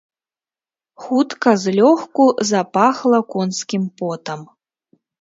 Хутка 1.03 1.49
злёгку 1.65 2.25
запахла 2.55 3.23
конскім 3.35 3.89
потам. 4.03 4.47